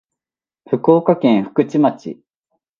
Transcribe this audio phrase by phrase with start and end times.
[0.67, 2.23] 福岡県福智町